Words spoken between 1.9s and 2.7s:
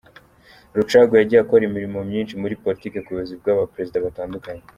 myinshi muri